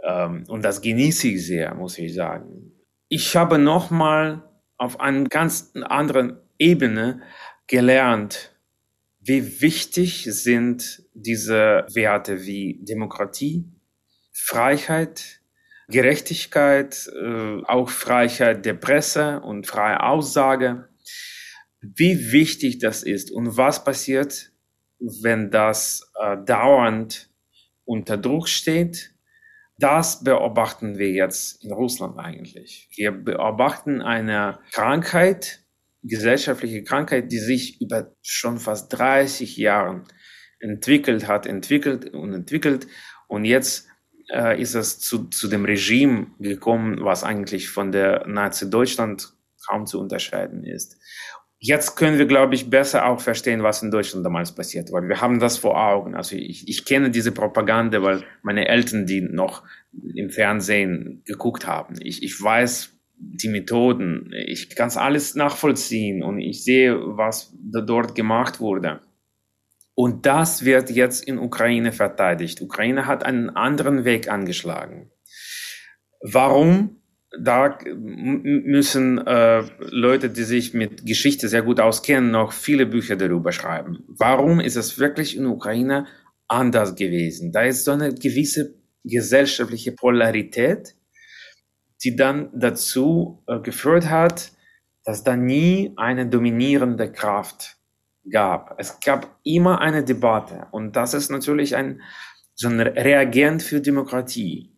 Ähm, 0.03 0.45
und 0.47 0.63
das 0.63 0.81
genieße 0.81 1.27
ich 1.27 1.45
sehr, 1.45 1.75
muss 1.75 1.99
ich 1.99 2.15
sagen. 2.15 2.71
Ich 3.07 3.35
habe 3.35 3.59
nochmal 3.59 4.48
auf 4.79 4.99
einer 4.99 5.25
ganz 5.25 5.71
anderen 5.75 6.37
Ebene 6.57 7.21
gelernt, 7.67 8.55
wie 9.19 9.61
wichtig 9.61 10.23
sind 10.23 11.03
diese 11.13 11.85
Werte 11.93 12.45
wie 12.45 12.79
Demokratie, 12.81 13.65
Freiheit, 14.31 15.41
Gerechtigkeit, 15.89 17.09
äh, 17.13 17.61
auch 17.65 17.89
Freiheit 17.89 18.65
der 18.65 18.75
Presse 18.75 19.41
und 19.41 19.67
freie 19.67 20.01
Aussage, 20.01 20.87
wie 21.81 22.31
wichtig 22.31 22.79
das 22.79 23.03
ist 23.03 23.31
und 23.31 23.57
was 23.57 23.83
passiert, 23.83 24.51
wenn 24.99 25.51
das 25.51 26.11
äh, 26.19 26.37
dauernd 26.45 27.29
unter 27.85 28.17
Druck 28.17 28.47
steht 28.47 29.13
das 29.79 30.23
beobachten 30.23 30.97
wir 30.97 31.11
jetzt 31.11 31.63
in 31.63 31.71
Russland 31.71 32.19
eigentlich. 32.19 32.89
Wir 32.95 33.11
beobachten 33.11 34.01
eine 34.01 34.59
Krankheit, 34.73 35.63
gesellschaftliche 36.03 36.83
Krankheit, 36.83 37.31
die 37.31 37.39
sich 37.39 37.81
über 37.81 38.13
schon 38.21 38.59
fast 38.59 38.91
30 38.97 39.55
Jahren 39.57 40.03
entwickelt 40.59 41.27
hat, 41.27 41.45
entwickelt 41.45 42.13
und 42.13 42.33
entwickelt. 42.33 42.87
Und 43.27 43.45
jetzt 43.45 43.87
äh, 44.29 44.61
ist 44.61 44.75
es 44.75 44.99
zu, 44.99 45.29
zu 45.29 45.47
dem 45.47 45.63
Regime 45.63 46.27
gekommen, 46.39 46.99
was 47.01 47.23
eigentlich 47.23 47.69
von 47.69 47.93
der 47.93 48.27
Nazi-Deutschland 48.27 49.33
kaum 49.65 49.85
zu 49.85 49.99
unterscheiden 49.99 50.65
ist. 50.65 50.97
Jetzt 51.61 51.97
können 51.97 52.17
wir, 52.17 52.25
glaube 52.25 52.55
ich, 52.55 52.69
besser 52.69 53.05
auch 53.05 53.19
verstehen, 53.19 53.63
was 53.63 53.83
in 53.83 53.91
Deutschland 53.91 54.25
damals 54.25 54.53
passiert 54.53 54.93
war. 54.93 55.05
Wir 55.05 55.19
haben 55.19 55.39
das 55.39 55.57
vor 55.57 55.77
Augen. 55.77 56.15
Also 56.15 56.37
ich, 56.37 56.69
ich 56.69 56.85
kenne 56.85 57.11
diese 57.11 57.33
Propaganda, 57.33 58.01
weil 58.01 58.23
meine 58.43 58.69
Eltern 58.69 59.05
die 59.05 59.19
noch 59.21 59.63
im 60.15 60.29
Fernsehen 60.29 61.21
geguckt 61.25 61.67
haben. 61.67 61.95
Ich, 62.01 62.23
ich 62.23 62.41
weiß 62.41 62.93
die 63.17 63.49
Methoden. 63.49 64.31
Ich 64.33 64.73
kann 64.73 64.89
alles 64.91 65.35
nachvollziehen 65.35 66.23
und 66.23 66.39
ich 66.39 66.63
sehe, 66.63 66.97
was 67.17 67.53
da 67.59 67.81
dort 67.81 68.15
gemacht 68.15 68.61
wurde. 68.61 69.01
Und 69.95 70.25
das 70.25 70.63
wird 70.63 70.89
jetzt 70.89 71.27
in 71.27 71.37
Ukraine 71.37 71.91
verteidigt. 71.91 72.61
Ukraine 72.61 73.05
hat 73.05 73.25
einen 73.25 73.49
anderen 73.49 74.05
Weg 74.05 74.31
angeschlagen. 74.31 75.11
Warum? 76.21 76.98
Da 77.37 77.77
müssen 77.85 79.19
äh, 79.19 79.63
Leute, 79.79 80.29
die 80.29 80.43
sich 80.43 80.73
mit 80.73 81.05
Geschichte 81.05 81.47
sehr 81.47 81.61
gut 81.61 81.79
auskennen, 81.79 82.31
noch 82.31 82.53
viele 82.53 82.85
Bücher 82.85 83.15
darüber 83.15 83.51
schreiben. 83.51 84.03
Warum 84.07 84.59
ist 84.59 84.75
es 84.75 84.97
wirklich 84.97 85.37
in 85.37 85.45
Ukraine 85.45 86.07
anders 86.47 86.95
gewesen? 86.95 87.51
Da 87.51 87.61
ist 87.61 87.85
so 87.85 87.91
eine 87.91 88.13
gewisse 88.13 88.73
gesellschaftliche 89.03 89.91
Polarität, 89.91 90.95
die 92.03 92.15
dann 92.15 92.49
dazu 92.53 93.43
äh, 93.47 93.59
geführt 93.59 94.09
hat, 94.09 94.51
dass 95.03 95.23
da 95.23 95.35
nie 95.35 95.93
eine 95.97 96.27
dominierende 96.27 97.11
Kraft 97.11 97.77
gab. 98.29 98.75
Es 98.77 98.99
gab 98.99 99.39
immer 99.43 99.81
eine 99.81 100.03
Debatte 100.03 100.67
und 100.71 100.95
das 100.95 101.13
ist 101.13 101.29
natürlich 101.29 101.75
ein, 101.75 102.01
so 102.55 102.67
ein 102.67 102.79
Reagent 102.79 103.63
für 103.63 103.81
Demokratie. 103.81 104.68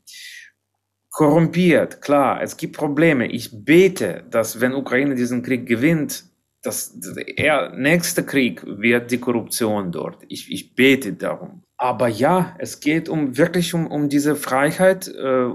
Korrumpiert, 1.12 2.01
klar, 2.01 2.41
es 2.41 2.56
gibt 2.56 2.77
Probleme. 2.77 3.27
Ich 3.27 3.65
bete, 3.65 4.24
dass 4.30 4.62
wenn 4.62 4.74
Ukraine 4.74 5.13
diesen 5.13 5.44
Krieg 5.44 5.65
gewinnt, 5.65 6.24
dass 6.63 6.94
der 6.98 7.74
nächste 7.75 8.24
Krieg 8.24 8.63
wird 8.65 9.12
die 9.12 9.18
Korruption 9.18 9.91
dort. 9.91 10.24
Ich, 10.30 10.50
ich 10.50 10.74
bete 10.74 11.12
darum. 11.13 11.63
Aber 11.75 12.08
ja, 12.08 12.56
es 12.60 12.80
geht 12.80 13.10
um 13.10 13.38
wirklich 13.38 13.74
um, 13.74 13.88
um 13.88 14.08
diese 14.08 14.38
Freiheit, 14.38 15.10
äh, 15.10 15.50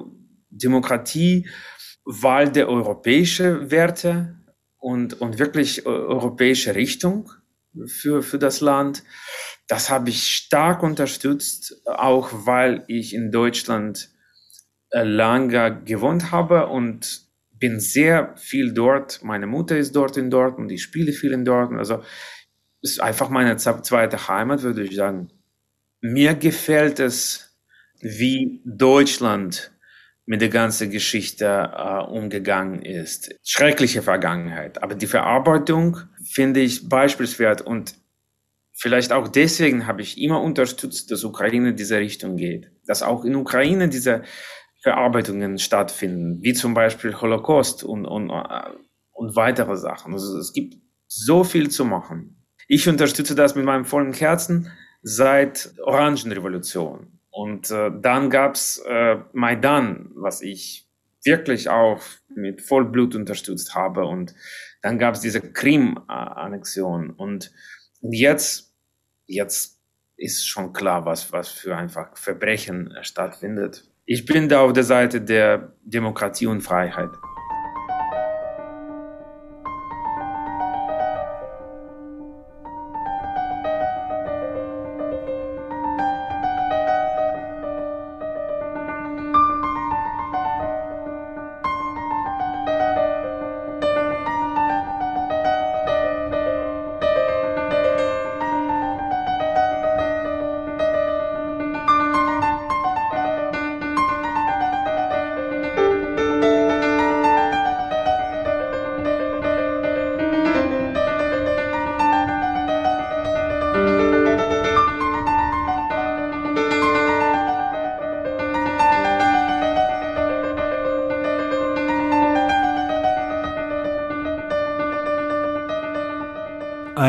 Demokratie, 0.51 1.49
Wahl 2.05 2.53
der 2.53 2.69
europäischen 2.69 3.71
Werte 3.71 4.37
und, 4.77 5.21
und 5.23 5.39
wirklich 5.39 5.87
europäische 5.87 6.75
Richtung 6.75 7.31
für, 7.87 8.23
für 8.23 8.39
das 8.39 8.61
Land. 8.61 9.05
Das 9.69 9.89
habe 9.89 10.11
ich 10.11 10.29
stark 10.29 10.83
unterstützt, 10.83 11.81
auch 11.87 12.31
weil 12.47 12.85
ich 12.89 13.15
in 13.15 13.31
Deutschland 13.31 14.11
äh, 14.11 14.15
lange 14.93 15.83
gewohnt 15.85 16.31
habe 16.33 16.66
und 16.66 17.23
bin 17.59 17.81
sehr 17.81 18.35
viel 18.37 18.73
dort. 18.73 19.23
Meine 19.23 19.47
Mutter 19.47 19.76
ist 19.76 19.97
dort 19.97 20.16
in 20.16 20.31
Dortmund, 20.31 20.71
ich 20.73 20.83
spiele 20.83 21.12
viel 21.12 21.33
in 21.33 21.45
Dortmund. 21.45 21.78
Also 21.78 22.02
ist 22.83 23.00
einfach 23.00 23.31
meine 23.31 23.57
zweite 23.57 24.28
Heimat, 24.28 24.62
würde 24.62 24.85
ich 24.85 24.95
sagen. 24.95 25.28
Mir 26.00 26.35
gefällt 26.35 27.00
es, 27.00 27.57
wie 28.00 28.61
Deutschland 28.64 29.73
mit 30.26 30.40
der 30.40 30.49
ganzen 30.49 30.90
Geschichte 30.90 31.47
äh, 31.47 32.02
umgegangen 32.05 32.83
ist. 32.83 33.35
Schreckliche 33.45 34.02
Vergangenheit. 34.02 34.83
Aber 34.83 34.95
die 34.95 35.07
Verarbeitung 35.07 35.99
finde 36.23 36.61
ich 36.61 36.88
beispielswert 36.88 37.62
und 37.62 37.95
vielleicht 38.73 39.12
auch 39.12 39.28
deswegen 39.28 39.87
habe 39.87 40.02
ich 40.02 40.21
immer 40.21 40.43
unterstützt, 40.43 41.11
dass 41.11 41.25
Ukraine 41.25 41.71
in 41.71 41.76
diese 41.76 41.99
Richtung 41.99 42.37
geht. 42.37 42.71
Dass 42.87 43.02
auch 43.02 43.25
in 43.25 43.37
Ukraine 43.37 43.88
diese 43.88 44.23
Verarbeitungen 44.87 45.59
stattfinden, 45.59 46.45
wie 46.45 46.52
zum 46.52 46.73
Beispiel 46.73 47.21
Holocaust 47.21 47.83
und, 47.83 48.07
und, 48.07 48.31
äh, 48.31 48.71
und 49.11 49.35
weitere 49.35 49.76
Sachen. 49.76 50.12
Also 50.12 50.38
es 50.38 50.52
gibt 50.52 50.76
so 51.09 51.43
viel 51.43 51.71
zu 51.71 51.85
machen. 51.85 52.47
Ich 52.69 52.88
unterstütze 52.88 53.35
das 53.35 53.57
mit 53.57 53.64
meinem 53.64 53.85
vollen 53.85 54.12
Herzen 54.12 54.71
seit 55.02 55.75
Orangenrevolution. 55.83 57.19
Und 57.31 57.69
äh, 57.73 57.90
dann 58.00 58.31
gab's 58.31 58.78
äh, 58.87 59.16
Maidan, 59.33 60.12
was 60.14 60.40
ich 60.40 60.88
wirklich 61.25 61.69
auch 61.69 62.00
mit 62.28 62.62
Vollblut 62.62 63.16
unterstützt 63.16 63.75
habe. 63.75 64.05
Und 64.05 64.37
dann 64.83 65.00
gab's 65.00 65.19
diese 65.19 65.40
Krim-Annexion. 65.40 67.11
Und 67.11 67.50
jetzt, 68.02 68.73
jetzt 69.26 69.83
ist 70.16 70.47
schon 70.47 70.73
klar, 70.73 71.07
was, 71.07 71.33
was 71.33 71.49
für 71.49 71.76
einfach 71.76 72.16
Verbrechen 72.16 72.95
stattfindet. 73.02 73.90
Ich 74.09 74.25
bin 74.25 74.49
da 74.49 74.61
auf 74.61 74.73
der 74.73 74.85
Seite 74.85 75.21
der 75.21 75.73
Demokratie 75.83 76.47
und 76.47 76.61
Freiheit. 76.61 77.11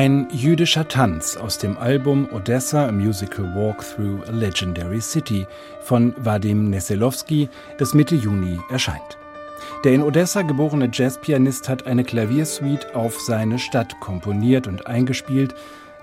Ein 0.08 0.30
jüdischer 0.32 0.88
Tanz 0.88 1.36
aus 1.36 1.58
dem 1.58 1.78
Album 1.78 2.30
Odessa, 2.32 2.88
a 2.88 2.94
Musical 2.94 3.44
Walk 3.54 3.84
Through 3.84 4.24
a 4.26 4.32
Legendary 4.32 5.02
City 5.02 5.46
von 5.82 6.14
Vadim 6.16 6.70
Neselowski, 6.70 7.50
das 7.78 7.94
Mitte 7.94 8.16
Juni 8.16 8.58
erscheint. 8.70 9.18
Der 9.84 9.92
in 9.92 10.04
Odessa 10.04 10.44
geborene 10.44 10.90
Jazzpianist 10.94 11.68
hat 11.68 11.88
eine 11.88 12.06
Klaviersuite 12.06 12.96
auf 12.96 13.20
seine 13.20 13.60
Stadt 13.60 14.00
komponiert 14.00 14.66
und 14.66 14.88
eingespielt, 14.88 15.54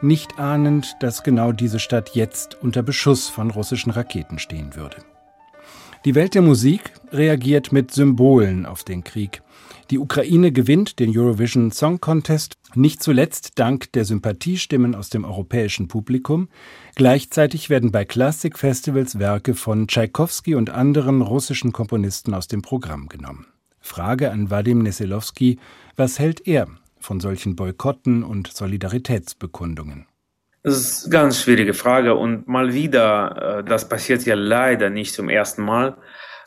nicht 0.03 0.39
ahnend, 0.39 0.97
dass 1.01 1.23
genau 1.23 1.53
diese 1.53 1.79
Stadt 1.79 2.11
jetzt 2.11 2.59
unter 2.61 2.83
Beschuss 2.83 3.31
von 3.31 3.51
russischen 3.51 3.91
Raketen 3.91 4.39
stehen 4.39 4.77
würde. 4.77 4.99
Die 6.05 6.15
Welt 6.15 6.35
der 6.35 6.43
Musik 6.43 6.93
reagiert 7.11 7.73
mit 7.73 7.91
Symbolen 7.91 8.67
auf 8.67 8.85
den 8.85 9.03
Krieg. 9.03 9.41
Die 9.91 9.99
Ukraine 9.99 10.51
gewinnt 10.51 10.99
den 10.99 11.17
Eurovision 11.17 11.71
Song 11.71 12.01
Contest, 12.01 12.55
nicht 12.75 13.03
zuletzt 13.03 13.59
dank 13.59 13.93
der 13.93 14.05
Sympathiestimmen 14.05 14.95
aus 14.95 15.11
dem 15.11 15.25
europäischen 15.25 15.89
Publikum. 15.89 16.49
Gleichzeitig 16.95 17.69
werden 17.69 17.93
bei 17.93 18.05
Klassikfestivals 18.05 19.19
Werke 19.19 19.55
von 19.55 19.87
Tschaikowski 19.87 20.55
und 20.55 20.71
anderen 20.71 21.21
russischen 21.21 21.73
Komponisten 21.73 22.33
aus 22.33 22.49
dem 22.49 22.63
Programm 22.63 23.09
genommen. 23.09 23.47
Frage 23.81 24.31
an 24.31 24.51
Vadim 24.51 24.79
Neselowski, 24.79 25.59
was 25.97 26.19
hält 26.19 26.47
er 26.47 26.67
von 26.99 27.21
solchen 27.21 27.55
Boykotten 27.55 28.25
und 28.25 28.51
Solidaritätsbekundungen? 28.51 30.07
Das 30.63 30.79
ist 30.79 31.05
eine 31.05 31.13
ganz 31.13 31.43
schwierige 31.43 31.75
Frage 31.75 32.15
und 32.15 32.49
mal 32.49 32.73
wieder, 32.73 33.59
äh, 33.59 33.65
das 33.65 33.87
passiert 33.87 34.25
ja 34.25 34.35
leider 34.35 34.89
nicht 34.89 35.13
zum 35.13 35.29
ersten 35.29 35.63
Mal, 35.63 35.99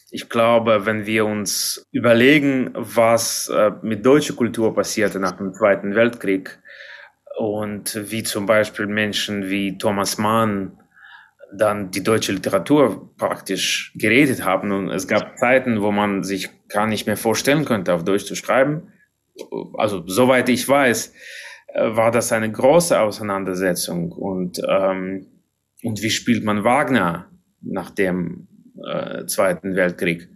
ich 0.10 0.30
glaube, 0.30 0.86
wenn 0.86 1.06
wir 1.06 1.26
uns 1.26 1.86
überlegen, 1.91 2.72
was 2.74 3.50
äh, 3.50 3.72
mit 3.82 4.06
deutscher 4.06 4.36
Kultur 4.36 4.74
passierte 4.74 5.20
nach 5.20 5.34
dem 5.34 5.54
Zweiten 5.54 5.96
Weltkrieg 5.96 6.60
und 7.38 8.00
wie 8.10 8.24
zum 8.24 8.46
Beispiel 8.46 8.88
Menschen 8.88 9.50
wie 9.50 9.78
Thomas 9.78 10.17
Mann 10.17 10.80
dann 11.54 11.91
die 11.91 12.04
deutsche 12.04 12.34
Literatur 12.34 13.13
praktisch 13.17 13.93
geredet 13.96 14.43
haben 14.43 14.72
und 14.72 14.89
es 14.89 15.08
gab 15.08 15.38
Zeiten, 15.38 15.82
wo 15.82 15.91
man 15.91 16.24
sich 16.24 16.50
gar 16.67 16.88
nicht 16.88 17.06
mehr 17.08 17.17
vorstellen 17.17 17.63
könnte, 17.65 17.93
auf 17.93 18.04
Deutsch 18.04 18.26
zu 18.26 18.36
schreiben. 18.36 18.91
Also 19.78 20.04
soweit 20.08 20.50
ich 20.50 20.67
weiß, 20.67 21.13
äh, 21.67 21.96
war 21.96 22.12
das 22.12 22.32
eine 22.32 22.52
große 22.52 23.00
Auseinandersetzung 23.00 24.12
und 24.12 24.62
ähm, 24.67 25.28
und 25.84 26.02
wie 26.02 26.10
spielt 26.10 26.43
man 26.43 26.63
Wagner, 26.63 27.30
nachdem 27.62 28.48
äh, 28.86 29.26
Zweiten 29.26 29.76
Weltkrieg. 29.76 30.30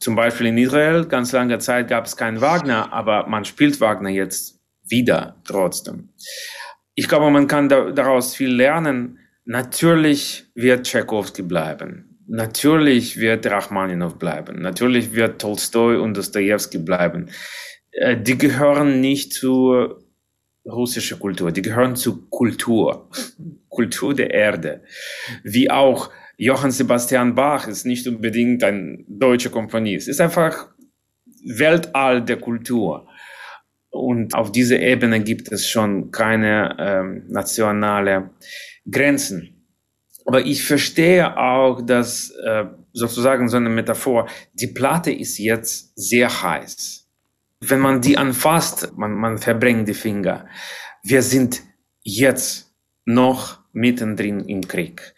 Zum 0.00 0.14
Beispiel 0.14 0.48
in 0.48 0.58
Israel, 0.58 1.06
ganz 1.06 1.32
lange 1.32 1.58
Zeit 1.58 1.88
gab 1.88 2.06
es 2.06 2.16
keinen 2.16 2.40
Wagner, 2.40 2.92
aber 2.92 3.26
man 3.26 3.44
spielt 3.44 3.80
Wagner 3.80 4.10
jetzt 4.10 4.60
wieder 4.86 5.36
trotzdem. 5.44 6.10
Ich 6.94 7.08
glaube, 7.08 7.30
man 7.30 7.46
kann 7.46 7.68
da, 7.68 7.90
daraus 7.90 8.34
viel 8.34 8.54
lernen. 8.54 9.18
Natürlich 9.44 10.50
wird 10.54 10.86
Tchaikovsky 10.86 11.42
bleiben. 11.42 12.18
Natürlich 12.26 13.16
wird 13.18 13.46
Rachmaninow 13.46 14.14
bleiben. 14.18 14.60
Natürlich 14.60 15.12
wird 15.14 15.40
Tolstoi 15.40 15.96
und 15.96 16.16
Dostoevsky 16.16 16.78
bleiben. 16.78 17.30
Äh, 17.90 18.16
die 18.16 18.36
gehören 18.36 19.00
nicht 19.00 19.32
zur 19.32 20.02
russischen 20.66 21.18
Kultur, 21.18 21.50
die 21.50 21.62
gehören 21.62 21.96
zur 21.96 22.28
Kultur, 22.30 23.08
Kultur 23.68 24.14
der 24.14 24.30
Erde. 24.32 24.82
Wie 25.42 25.70
auch 25.70 26.10
Johann 26.40 26.70
Sebastian 26.70 27.34
Bach 27.34 27.66
ist 27.66 27.84
nicht 27.84 28.06
unbedingt 28.06 28.62
ein 28.62 29.04
deutscher 29.08 29.50
Komponist, 29.50 30.06
ist 30.06 30.20
einfach 30.20 30.68
Weltall 31.44 32.24
der 32.24 32.38
Kultur. 32.38 33.08
Und 33.90 34.34
auf 34.34 34.52
dieser 34.52 34.78
Ebene 34.78 35.20
gibt 35.20 35.50
es 35.50 35.68
schon 35.68 36.12
keine 36.12 36.76
ähm, 36.78 37.24
nationale 37.26 38.30
Grenzen. 38.88 39.66
Aber 40.26 40.46
ich 40.46 40.64
verstehe 40.64 41.36
auch, 41.36 41.82
dass 41.82 42.30
äh, 42.44 42.66
sozusagen 42.92 43.48
so 43.48 43.56
eine 43.56 43.70
Metaphor, 43.70 44.28
die 44.52 44.68
Platte 44.68 45.10
ist 45.10 45.38
jetzt 45.38 45.92
sehr 45.96 46.42
heiß. 46.42 47.08
Wenn 47.60 47.80
man 47.80 48.00
die 48.00 48.16
anfasst, 48.16 48.92
man, 48.96 49.14
man 49.14 49.38
verbrennt 49.38 49.88
die 49.88 49.94
Finger. 49.94 50.46
Wir 51.02 51.22
sind 51.22 51.62
jetzt 52.04 52.72
noch 53.04 53.58
mittendrin 53.72 54.44
im 54.44 54.68
Krieg. 54.68 55.14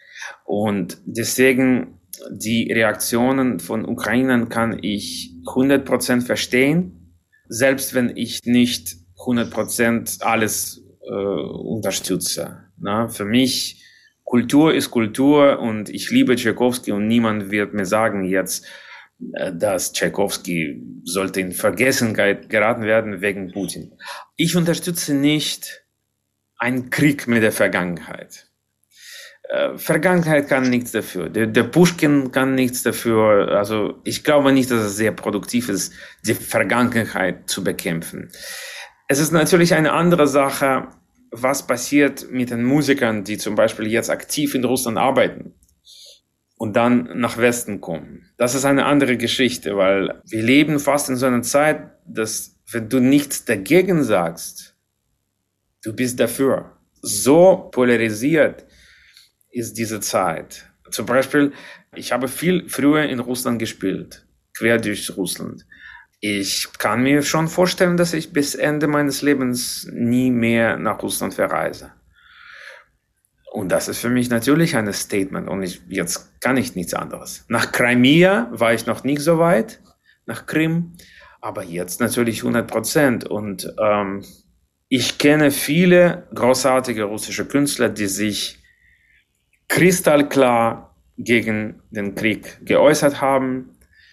Und 0.53 0.97
deswegen 1.05 2.01
die 2.29 2.73
Reaktionen 2.73 3.61
von 3.61 3.85
Ukrainern 3.85 4.49
kann 4.49 4.77
ich 4.81 5.33
100% 5.45 6.25
verstehen, 6.25 7.15
selbst 7.47 7.93
wenn 7.93 8.17
ich 8.17 8.41
nicht 8.43 8.97
100% 9.25 10.21
alles 10.21 10.83
äh, 11.09 11.13
unterstütze. 11.13 12.65
Na, 12.77 13.07
für 13.07 13.23
mich 13.23 13.81
Kultur 14.25 14.73
ist 14.73 14.91
Kultur 14.91 15.59
und 15.59 15.87
ich 15.87 16.11
liebe 16.11 16.35
Tchaikovsky 16.35 16.91
und 16.91 17.07
niemand 17.07 17.49
wird 17.49 17.73
mir 17.73 17.85
sagen 17.85 18.25
jetzt, 18.25 18.67
äh, 19.31 19.53
dass 19.55 19.93
Tchaikovsky 19.93 20.83
sollte 21.05 21.39
in 21.39 21.53
Vergessenheit 21.53 22.49
geraten 22.49 22.83
werden 22.83 23.21
wegen 23.21 23.53
Putin. 23.53 23.93
Ich 24.35 24.57
unterstütze 24.57 25.13
nicht 25.13 25.85
einen 26.57 26.89
Krieg 26.89 27.29
mit 27.29 27.41
der 27.41 27.53
Vergangenheit. 27.53 28.50
Äh, 29.51 29.77
Vergangenheit 29.77 30.47
kann 30.47 30.69
nichts 30.69 30.93
dafür. 30.93 31.27
Der, 31.27 31.45
der 31.45 31.63
Pushkin 31.63 32.31
kann 32.31 32.55
nichts 32.55 32.83
dafür. 32.83 33.49
Also 33.49 33.99
ich 34.05 34.23
glaube 34.23 34.53
nicht, 34.53 34.71
dass 34.71 34.81
es 34.81 34.95
sehr 34.95 35.11
produktiv 35.11 35.67
ist, 35.67 35.93
die 36.25 36.35
Vergangenheit 36.35 37.49
zu 37.49 37.61
bekämpfen. 37.61 38.31
Es 39.09 39.19
ist 39.19 39.33
natürlich 39.33 39.73
eine 39.73 39.91
andere 39.91 40.25
Sache, 40.25 40.87
was 41.31 41.67
passiert 41.67 42.31
mit 42.31 42.49
den 42.49 42.63
Musikern, 42.63 43.25
die 43.25 43.37
zum 43.37 43.55
Beispiel 43.55 43.87
jetzt 43.87 44.09
aktiv 44.09 44.55
in 44.55 44.63
Russland 44.63 44.97
arbeiten 44.97 45.53
und 46.55 46.77
dann 46.77 47.19
nach 47.19 47.37
Westen 47.37 47.81
kommen. 47.81 48.31
Das 48.37 48.55
ist 48.55 48.63
eine 48.63 48.85
andere 48.85 49.17
Geschichte, 49.17 49.75
weil 49.75 50.21
wir 50.29 50.43
leben 50.43 50.79
fast 50.79 51.09
in 51.09 51.17
so 51.17 51.25
einer 51.25 51.41
Zeit, 51.41 51.91
dass 52.05 52.55
wenn 52.71 52.87
du 52.87 53.01
nichts 53.01 53.43
dagegen 53.43 54.05
sagst, 54.05 54.77
du 55.83 55.93
bist 55.93 56.21
dafür. 56.21 56.77
So 57.01 57.69
polarisiert 57.73 58.65
ist 59.51 59.77
diese 59.77 59.99
Zeit. 59.99 60.65
Zum 60.89 61.05
Beispiel, 61.05 61.53
ich 61.95 62.11
habe 62.11 62.27
viel 62.27 62.67
früher 62.67 63.03
in 63.03 63.19
Russland 63.19 63.59
gespielt, 63.59 64.25
quer 64.57 64.77
durch 64.77 65.15
Russland. 65.15 65.65
Ich 66.19 66.67
kann 66.77 67.03
mir 67.03 67.23
schon 67.23 67.47
vorstellen, 67.47 67.97
dass 67.97 68.13
ich 68.13 68.31
bis 68.31 68.55
Ende 68.55 68.87
meines 68.87 69.21
Lebens 69.21 69.87
nie 69.91 70.31
mehr 70.31 70.77
nach 70.77 71.01
Russland 71.01 71.33
verreise. 71.33 71.91
Und 73.51 73.69
das 73.69 73.89
ist 73.89 73.99
für 73.99 74.09
mich 74.09 74.29
natürlich 74.29 74.77
ein 74.77 74.91
Statement. 74.93 75.49
Und 75.49 75.63
ich, 75.63 75.81
jetzt 75.89 76.39
kann 76.39 76.55
ich 76.57 76.75
nichts 76.75 76.93
anderes. 76.93 77.43
Nach 77.49 77.71
Crimea 77.71 78.49
war 78.51 78.73
ich 78.73 78.85
noch 78.85 79.03
nicht 79.03 79.21
so 79.21 79.39
weit, 79.39 79.81
nach 80.25 80.45
Krim, 80.45 80.93
aber 81.41 81.63
jetzt 81.63 81.99
natürlich 81.99 82.39
100 82.39 82.65
Prozent. 82.65 83.25
Und 83.25 83.73
ähm, 83.77 84.23
ich 84.87 85.17
kenne 85.17 85.51
viele 85.51 86.27
großartige 86.33 87.03
russische 87.03 87.45
Künstler, 87.45 87.89
die 87.89 88.07
sich 88.07 88.60
kristallklar 89.71 90.93
gegen 91.17 91.81
den 91.91 92.13
Krieg 92.13 92.59
geäußert 92.65 93.21
haben, 93.21 93.69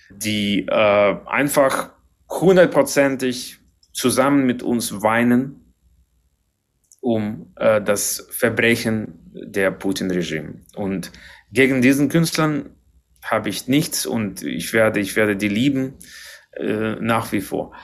die 0.08 0.66
äh, 0.68 1.16
einfach 1.26 1.90
hundertprozentig 2.30 3.58
zusammen 3.92 4.46
mit 4.46 4.62
uns 4.62 5.02
weinen 5.02 5.74
um 7.00 7.52
äh, 7.56 7.82
das 7.82 8.28
Verbrechen 8.30 9.32
der 9.32 9.72
Putin-Regime. 9.72 10.60
Und 10.76 11.10
gegen 11.52 11.82
diesen 11.82 12.08
Künstlern 12.08 12.70
habe 13.24 13.48
ich 13.48 13.66
nichts 13.66 14.06
und 14.06 14.42
ich 14.42 14.72
werde, 14.72 15.00
ich 15.00 15.16
werde 15.16 15.36
die 15.36 15.48
lieben 15.48 15.94
äh, 16.52 16.94
nach 17.00 17.32
wie 17.32 17.40
vor. 17.40 17.74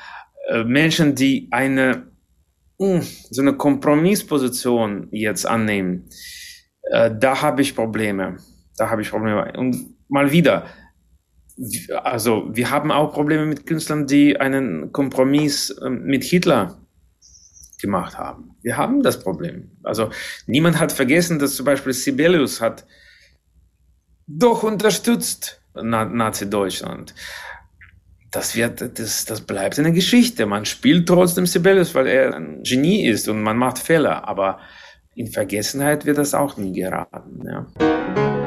Äh, 0.48 0.62
Menschen, 0.62 1.16
die 1.16 1.48
eine 1.50 2.06
hm, 2.78 3.02
so 3.30 3.42
eine 3.42 3.56
Kompromissposition 3.56 5.08
jetzt 5.10 5.46
annehmen, 5.46 6.08
äh, 6.90 7.10
da 7.14 7.42
habe 7.42 7.62
ich 7.62 7.74
Probleme. 7.74 8.36
Da 8.76 8.90
habe 8.90 9.02
ich 9.02 9.10
Probleme. 9.10 9.52
Und 9.56 9.94
mal 10.08 10.30
wieder, 10.32 10.66
also 12.02 12.48
wir 12.52 12.70
haben 12.70 12.90
auch 12.90 13.12
Probleme 13.12 13.46
mit 13.46 13.66
Künstlern, 13.66 14.06
die 14.06 14.38
einen 14.38 14.92
Kompromiss 14.92 15.70
äh, 15.70 15.88
mit 15.88 16.24
Hitler 16.24 16.78
gemacht 17.80 18.16
haben. 18.16 18.56
Wir 18.62 18.76
haben 18.76 19.02
das 19.02 19.20
Problem. 19.20 19.70
Also 19.82 20.10
niemand 20.46 20.80
hat 20.80 20.90
vergessen, 20.90 21.38
dass 21.38 21.54
zum 21.56 21.66
Beispiel 21.66 21.92
Sibelius 21.92 22.60
hat 22.60 22.86
doch 24.26 24.62
unterstützt 24.62 25.60
Nazi-Deutschland. 25.74 27.14
Das 28.30 28.56
wird, 28.56 28.98
das, 28.98 29.26
das 29.26 29.40
bleibt 29.42 29.78
eine 29.78 29.92
Geschichte. 29.92 30.46
Man 30.46 30.64
spielt 30.64 31.06
trotzdem 31.06 31.46
Sibelius, 31.46 31.94
weil 31.94 32.06
er 32.06 32.34
ein 32.34 32.62
Genie 32.62 33.06
ist 33.06 33.28
und 33.28 33.42
man 33.42 33.56
macht 33.56 33.78
Fehler. 33.78 34.26
Aber 34.26 34.60
in 35.14 35.28
Vergessenheit 35.28 36.06
wird 36.06 36.18
das 36.18 36.34
auch 36.34 36.56
nie 36.56 36.72
geraten. 36.72 37.42
Ja. 37.46 38.43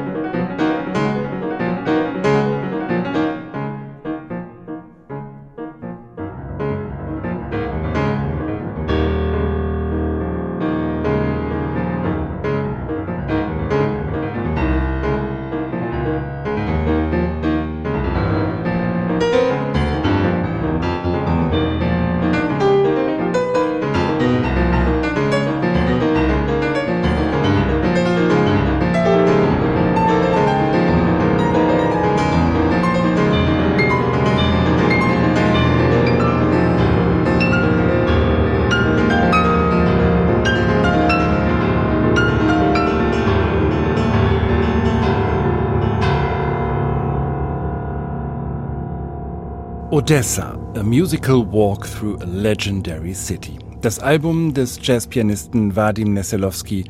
Odessa, 49.98 50.56
a 50.76 50.82
musical 50.84 51.44
walk 51.44 51.84
through 51.84 52.22
a 52.22 52.24
legendary 52.24 53.12
city. 53.12 53.58
Das 53.80 53.98
Album 53.98 54.54
des 54.54 54.78
Jazzpianisten 54.80 55.74
Vadim 55.74 56.12
Neselowski 56.12 56.84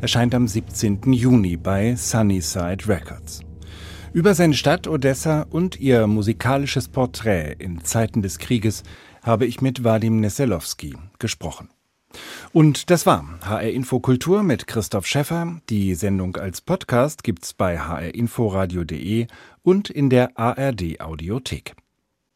erscheint 0.00 0.34
am 0.34 0.48
17. 0.48 1.12
Juni 1.12 1.58
bei 1.58 1.94
Sunnyside 1.94 2.88
Records. 2.88 3.42
Über 4.14 4.34
seine 4.34 4.54
Stadt 4.54 4.88
Odessa 4.88 5.42
und 5.50 5.78
ihr 5.78 6.06
musikalisches 6.06 6.88
Porträt 6.88 7.56
in 7.58 7.84
Zeiten 7.84 8.22
des 8.22 8.38
Krieges 8.38 8.82
habe 9.22 9.44
ich 9.44 9.60
mit 9.60 9.84
Vadim 9.84 10.20
Neselowski 10.20 10.96
gesprochen. 11.18 11.68
Und 12.54 12.88
das 12.88 13.04
war 13.04 13.26
HR 13.42 13.72
Info 13.72 14.00
Kultur 14.00 14.42
mit 14.42 14.66
Christoph 14.66 15.06
Schäffer. 15.06 15.60
Die 15.68 15.94
Sendung 15.94 16.36
als 16.36 16.62
Podcast 16.62 17.24
gibt's 17.24 17.52
bei 17.52 17.78
hrinforadio.de 17.78 19.26
und 19.62 19.90
in 19.90 20.08
der 20.08 20.38
ARD 20.38 21.02
Audiothek. 21.02 21.74